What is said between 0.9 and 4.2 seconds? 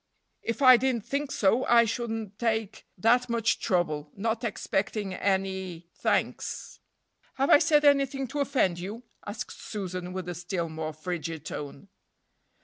think so, I shouldn't take that much trouble,